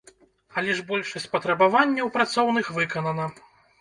[0.61, 3.33] Але ж большасць патрабаванняў працоўных выканана.